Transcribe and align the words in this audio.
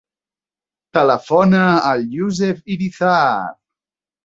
Telefona 0.97 1.61
al 1.91 2.03
Youssef 2.15 2.75
Irizar. 2.79 3.21